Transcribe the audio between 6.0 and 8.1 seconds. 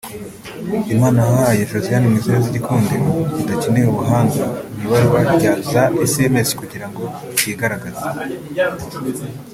sms kugirango cyigaragaze